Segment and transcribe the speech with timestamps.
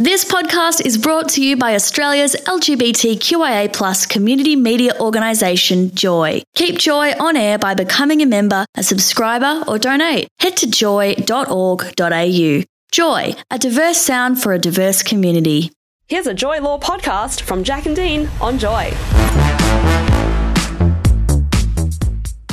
[0.00, 6.40] This podcast is brought to you by Australia's LGBTQIA plus community media organisation, Joy.
[6.54, 10.28] Keep Joy on air by becoming a member, a subscriber, or donate.
[10.38, 12.62] Head to joy.org.au.
[12.92, 15.72] Joy, a diverse sound for a diverse community.
[16.06, 18.92] Here's a Joy Law podcast from Jack and Dean on Joy.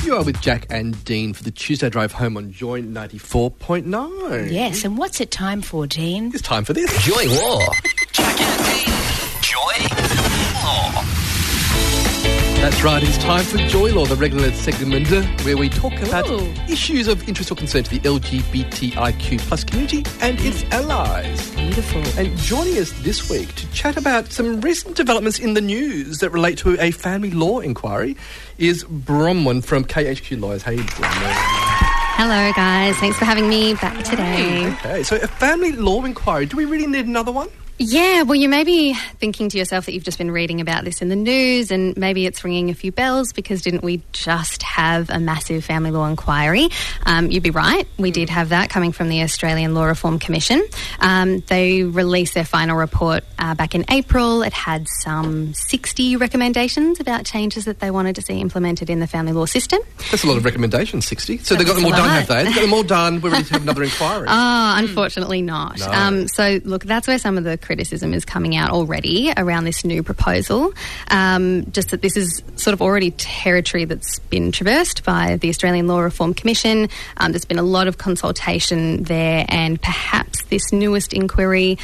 [0.05, 4.51] You are with Jack and Dean for the Tuesday drive home on Joy 94.9.
[4.51, 6.27] Yes, and what's it time for, Dean?
[6.27, 6.95] It's time for this.
[7.03, 7.61] Joy Law.
[8.11, 8.93] Jack and Dean.
[9.41, 9.95] Joy
[10.63, 11.01] Law.
[12.61, 16.29] That's right, it's time for Joy Law, the regular segment uh, where we talk about
[16.29, 16.53] Ooh.
[16.69, 21.54] issues of interest or concern to the LGBTIQ plus community and its allies.
[21.65, 22.03] Beautiful.
[22.19, 26.29] And joining us this week to chat about some recent developments in the news that
[26.29, 28.15] relate to a family law inquiry
[28.59, 30.61] is Bronwyn from KHQ Lawyers.
[30.61, 31.31] Hey, Bronwyn.
[32.17, 32.95] Hello, guys.
[32.97, 34.71] Thanks for having me back today.
[34.73, 36.45] Okay, so a family law inquiry.
[36.45, 37.49] Do we really need another one?
[37.77, 41.01] Yeah, well, you may be thinking to yourself that you've just been reading about this
[41.01, 45.09] in the news, and maybe it's ringing a few bells because didn't we just have
[45.09, 46.69] a massive family law inquiry?
[47.05, 47.85] Um, you'd be right.
[47.97, 50.63] We did have that coming from the Australian Law Reform Commission.
[51.01, 54.41] Um, they released their final report uh, back in April.
[54.41, 59.07] It had some 60 recommendations about changes that they wanted to see implemented in the
[59.07, 59.81] family law system.
[60.11, 61.39] That's a lot of recommendations, 60.
[61.39, 62.45] So they've got them all done, have they?
[62.45, 63.19] They've got them all done.
[63.19, 64.27] We're ready to have another inquiry.
[64.29, 65.79] Ah, unfortunately not.
[65.79, 65.91] No.
[65.91, 69.83] Um, so, look, that's where some of the criticism is coming out already around this
[69.83, 70.73] new proposal.
[71.09, 75.87] Um, just that this is sort of already territory that's been traversed by the Australian
[75.87, 76.87] Law Reform Commission.
[77.17, 81.77] Um, there's been a lot of consultation there, and perhaps this newest inquiry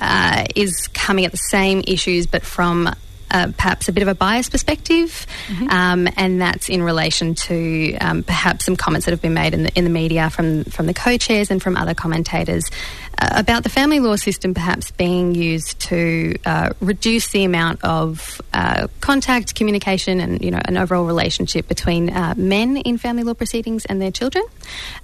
[0.00, 2.94] uh, is coming at the same issues, but from
[3.34, 5.26] uh, perhaps a bit of a biased perspective,
[5.68, 9.64] um, and that's in relation to um, perhaps some comments that have been made in
[9.64, 12.62] the, in the media from from the co-chairs and from other commentators
[13.18, 18.40] uh, about the family law system perhaps being used to uh, reduce the amount of
[18.52, 23.34] uh, contact, communication, and you know an overall relationship between uh, men in family law
[23.34, 24.44] proceedings and their children,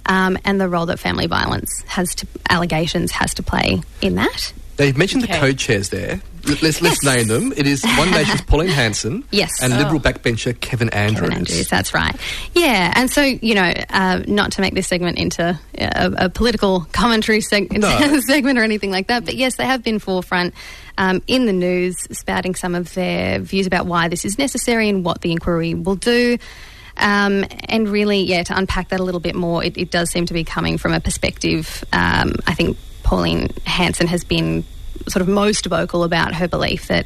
[0.05, 4.53] um, and the role that family violence has to allegations has to play in that.
[4.77, 6.21] They've mentioned the co-chairs there.
[6.45, 7.53] Let's let's name them.
[7.55, 9.49] It is One Nation's Pauline Hanson, Yes.
[9.61, 9.77] and Oh.
[9.77, 11.21] Liberal backbencher Kevin Andrews.
[11.29, 12.15] Kevin Andrews, that's right.
[12.55, 16.81] Yeah, and so you know, uh, not to make this segment into a, a political
[16.91, 18.19] commentary seg- No.
[18.27, 20.53] segment or anything like that, but yes, they have been forefront
[20.97, 25.03] um, in the news, spouting some of their views about why this is necessary and
[25.05, 26.37] what the inquiry will do.
[26.97, 30.25] Um, and really, yeah, to unpack that a little bit more, it, it does seem
[30.25, 31.83] to be coming from a perspective.
[31.93, 34.65] Um, I think Pauline Hanson has been
[35.07, 37.05] sort of most vocal about her belief that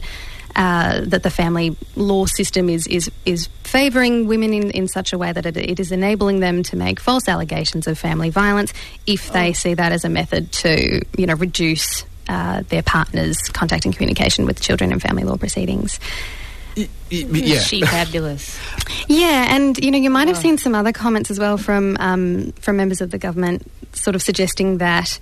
[0.56, 5.18] uh, that the family law system is is is favouring women in, in such a
[5.18, 8.74] way that it, it is enabling them to make false allegations of family violence
[9.06, 13.86] if they see that as a method to you know reduce uh, their partner's contact
[13.86, 16.00] and communication with children in family law proceedings.
[16.78, 17.60] Y- y- yeah.
[17.60, 18.60] She fabulous?
[19.08, 22.52] Yeah, and you know you might have seen some other comments as well from um,
[22.54, 25.20] from members of the government, sort of suggesting that.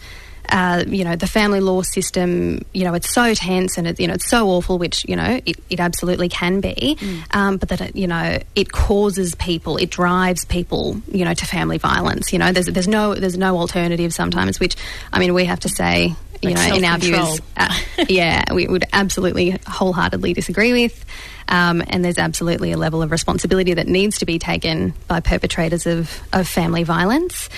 [0.54, 2.64] Uh, you know the family law system.
[2.74, 5.40] You know it's so tense and it, you know it's so awful, which you know
[5.44, 6.96] it, it absolutely can be.
[7.32, 11.46] Um, but that it, you know it causes people, it drives people, you know, to
[11.46, 12.32] family violence.
[12.32, 14.60] You know there's there's no there's no alternative sometimes.
[14.60, 14.76] Which
[15.12, 16.14] I mean we have to say,
[16.44, 17.76] you Like know, in our views, uh,
[18.08, 21.04] yeah, we would absolutely wholeheartedly disagree with.
[21.48, 25.86] Um, and there's absolutely a level of responsibility that needs to be taken by perpetrators
[25.86, 27.50] of, of family violence.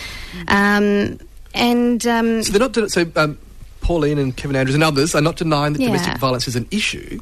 [0.47, 1.19] Um,
[1.55, 3.38] and um, So they're not de- so um,
[3.81, 5.88] Pauline and Kevin Andrews and others are not denying that Yeah.
[5.88, 7.19] domestic violence is an issue.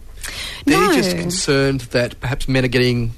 [0.65, 0.93] They're No.
[0.93, 3.11] just concerned that perhaps men are getting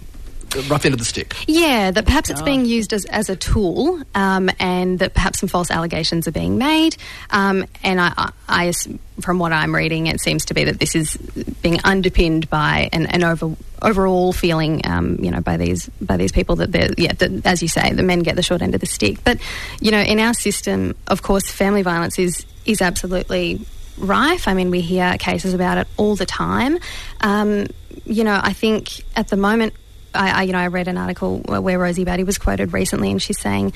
[0.64, 1.36] rough end of the stick.
[1.48, 5.50] Yeah, that perhaps it's being used as, as a tool, um, and that perhaps some
[5.50, 6.98] false allegations are being made.
[7.30, 8.74] Um, and I, I, I
[9.22, 11.18] from what I'm reading, it seems to be that this is
[11.62, 16.32] being underpinned by an, an over, overall feeling, um, you know, by these by these
[16.32, 18.82] people that they're, yeah, that, as you say, the men get the short end of
[18.82, 19.24] the stick.
[19.24, 19.40] But
[19.80, 23.62] you know, in our system, of course, family violence is is absolutely
[23.98, 24.48] rife.
[24.48, 26.80] I mean, we hear cases about it all the time.
[27.22, 27.68] Um,
[28.06, 29.74] you know, I think at the moment,
[30.16, 33.22] I, I you know I read an article where Rosie Batty was quoted recently, and
[33.22, 33.74] she's saying,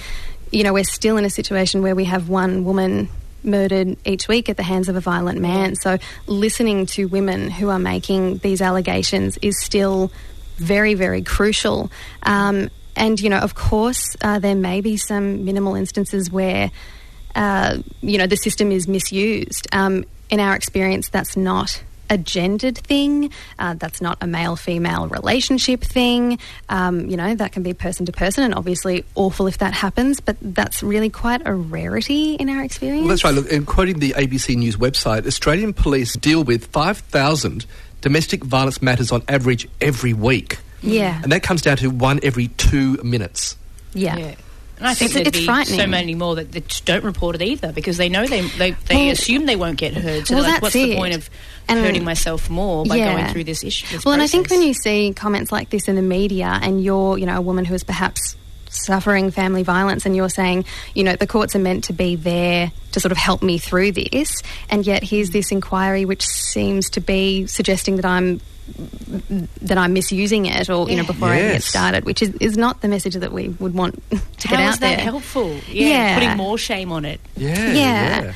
[0.51, 3.09] you know, we're still in a situation where we have one woman
[3.43, 5.75] murdered each week at the hands of a violent man.
[5.75, 5.97] So
[6.27, 10.11] listening to women who are making these allegations is still
[10.57, 11.91] very, very crucial.
[12.23, 16.71] Um, and, you know, of course, uh, there may be some minimal instances where,
[17.35, 19.67] uh, you know, the system is misused.
[19.71, 23.31] Um, in our experience, that's not a gendered thing.
[23.57, 26.39] Uh, that's not a male female relationship thing.
[26.69, 30.19] Um, you know, that can be person to person, and obviously awful if that happens,
[30.19, 33.01] but that's really quite a rarity in our experience.
[33.01, 33.33] Well, that's right.
[33.33, 37.65] Look, in quoting the ABC News website, Australian police deal with 5,000
[38.01, 40.59] domestic violence matters on average every week.
[40.81, 41.19] Yeah.
[41.21, 43.57] And that comes down to one every two minutes.
[43.93, 44.17] Yeah.
[44.17, 44.35] Yeah.
[44.79, 45.79] And I think It's- there'd it's be frightening.
[45.79, 48.95] so many more that, that don't report it either because they know they they, they
[48.95, 50.25] Well- assume they won't get heard.
[50.27, 51.29] So Well, they're like, what's the point of
[51.67, 53.13] And- hurting myself more by Yeah.
[53.13, 53.85] going through this issue?
[53.91, 56.83] this Well, and I think when you see comments like this in the media, and
[56.83, 58.35] you're, you know, a woman who is perhaps
[58.69, 62.71] suffering family violence, and you're saying, you know, the courts are meant to be there
[62.91, 64.31] to sort of help me through this,
[64.69, 65.33] and yet here's mm.
[65.33, 68.39] this inquiry which seems to be suggesting that I'm
[69.61, 71.07] that I'm misusing it, or you know, Yeah.
[71.07, 74.47] before I get started, which is, is not the message that we would want to
[74.47, 75.05] How get out is that there.
[75.05, 75.49] helpful?
[75.69, 76.13] Yeah, Yeah.
[76.19, 77.19] putting more shame on it.
[77.35, 77.71] Yeah.
[77.73, 78.33] Yeah.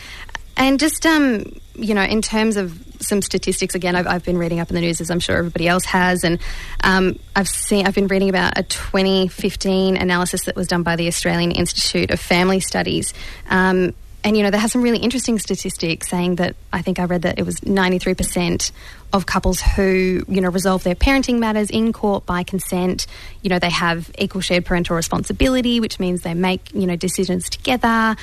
[0.56, 1.46] And just, um,
[1.76, 4.82] you know, in terms of some statistics, again, I've, I've been reading up in the
[4.82, 6.40] news as I'm sure everybody else has, and
[6.84, 11.08] um, I've seen, I've been reading about a 2015 analysis that was done by the
[11.08, 13.14] Australian Institute of Family Studies.
[13.50, 17.04] Um, and, you know, they have some really interesting statistics saying that I think I
[17.06, 18.72] read that it was 93%
[19.12, 23.06] of couples who, you know, resolve their parenting matters in court by consent.
[23.42, 27.50] You know, they have equal shared parental responsibility, which means they make, you know, decisions
[27.50, 28.16] together.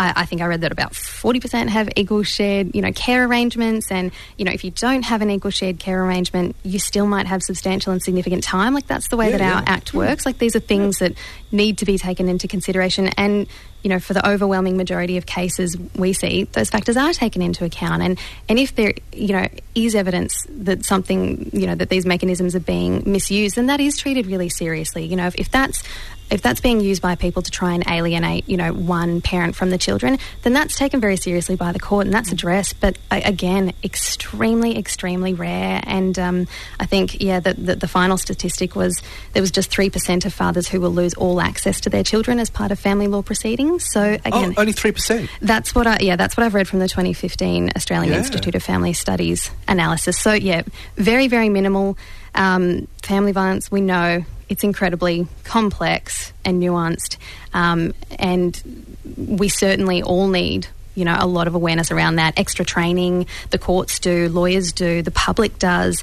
[0.00, 3.92] I, I think I read that about 40% have equal shared, you know, care arrangements.
[3.92, 7.26] And, you know, if you don't have an equal shared care arrangement, you still might
[7.26, 8.72] have substantial and significant time.
[8.72, 9.62] Like, that's the way Yeah, that our.
[9.66, 10.24] Act works.
[10.24, 11.12] Like, these are things that
[11.52, 13.08] need to be taken into consideration.
[13.18, 13.46] And,
[13.82, 17.66] you know, for the overwhelming majority of cases we see, those factors are taken into
[17.66, 18.02] account.
[18.02, 18.18] And,
[18.48, 22.60] and if there, you know, is evidence that something, you know, that these mechanisms are
[22.60, 25.04] being misused, then that is treated really seriously.
[25.04, 25.82] You know, if, if that's
[26.30, 29.70] if that's being used by people to try and alienate, you know, one parent from
[29.70, 32.80] the children, then that's taken very seriously by the court and that's addressed.
[32.80, 35.80] But again, extremely, extremely rare.
[35.84, 36.46] And um,
[36.78, 39.00] I think, yeah, the, the, the final statistic was
[39.32, 42.50] there was just 3% of fathers who will lose all access to their children as
[42.50, 43.86] part of family law proceedings.
[43.92, 45.28] So again, Oh, only 3%.
[45.40, 48.18] that's what I yeah, that's what I've read from the 2015 Australian Yeah.
[48.18, 50.18] Institute of Family Studies analysis.
[50.18, 50.62] So yeah,
[50.96, 51.96] very very minimal
[52.34, 53.70] um, family violence.
[53.70, 57.16] We know it's incredibly complex and nuanced,
[57.54, 60.66] um, and we certainly all need.
[60.96, 62.38] You know, a lot of awareness around that.
[62.38, 66.02] Extra training, the courts do, lawyers do, the public does.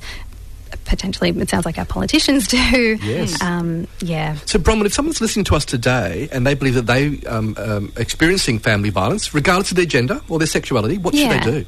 [0.86, 2.98] Potentially, it sounds like our politicians do.
[3.04, 3.40] Yes.
[3.42, 4.36] Um, yeah.
[4.46, 7.92] So, Bronwyn, if someone's listening to us today and they believe that they um, um,
[7.98, 11.34] experiencing family violence, regardless of their gender or their sexuality, what Yeah.
[11.44, 11.66] should they do?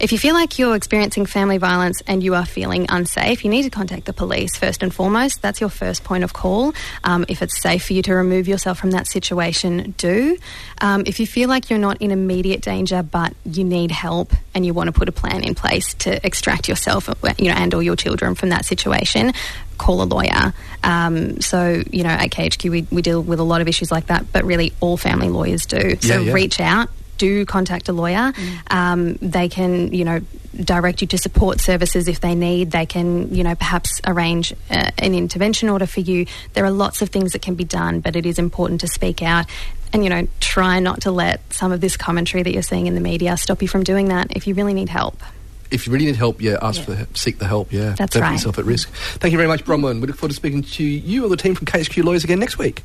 [0.00, 3.62] If you feel like you're experiencing family violence and you are feeling unsafe, you need
[3.62, 5.42] to contact the police first and foremost.
[5.42, 6.74] That's your first point of call.
[7.04, 10.36] Um, if it's safe for you to remove yourself from that situation, do.
[10.80, 14.64] Um, if you feel like you're not in immediate danger but you need help and
[14.64, 17.08] you want to put a plan in place to extract yourself,
[17.38, 19.32] you know, and or your children from that situation,
[19.78, 20.52] call a lawyer.
[20.82, 24.06] Um, so, you know, at KHQ we, we deal with a lot of issues like
[24.06, 25.96] that, but really all family lawyers do.
[26.00, 26.32] So Yeah, yeah.
[26.32, 26.88] reach out
[27.18, 28.32] do contact a lawyer.
[28.70, 30.20] Um, they can, you know,
[30.56, 32.70] direct you to support services if they need.
[32.70, 36.26] They can, you know, perhaps arrange uh, an intervention order for you.
[36.52, 39.22] There are lots of things that can be done, but it is important to speak
[39.22, 39.46] out.
[39.92, 42.94] And you know, try not to let some of this commentary that you're seeing in
[42.94, 44.36] the media stop you from doing that.
[44.36, 45.22] If you really need help,
[45.70, 47.72] If you really need help, yeah, ask for the, seek the help.
[47.72, 48.90] Yeah, That's Don't put yourself at risk.
[49.20, 50.00] Thank you very much, Bronwyn.
[50.00, 52.58] We look forward to speaking to you or the team from KHQ Lawyers again next
[52.58, 52.82] week.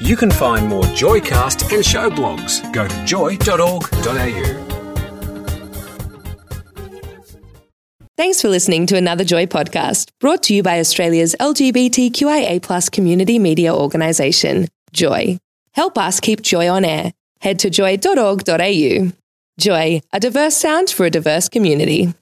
[0.00, 2.72] You can find more Joycast and show blogs.
[2.72, 4.64] Go to joy.org.au.
[8.16, 13.74] Thanks for listening to another Joy podcast brought to you by Australia's LGBTQIA community media
[13.74, 15.38] organisation, Joy.
[15.72, 17.12] Help us keep Joy on air.
[17.40, 19.12] Head to joy.org.au.
[19.58, 22.12] Joy, a diverse sound for a diverse community.